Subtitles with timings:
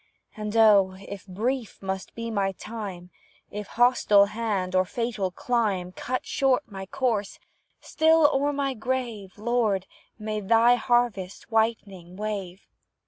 [0.35, 0.95] And, oh!
[0.99, 3.11] if brief must be my time,
[3.51, 7.37] If hostile hand or fatal clime Cut short my course
[7.81, 9.85] still o'er my grave, Lord,
[10.17, 12.67] may thy harvest whitening wave.